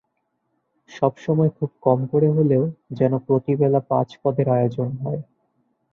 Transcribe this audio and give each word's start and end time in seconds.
সবসময় 0.89 1.51
খুব 1.57 1.69
কম 1.81 1.99
করে 2.11 2.29
হলেও 2.29 2.63
যেন 2.91 3.13
প্রতি 3.25 3.53
বেলা 3.55 3.79
পাঁচ 3.89 4.09
পদের 4.21 4.47
আয়োজন 4.49 4.89
হয়। 4.97 5.21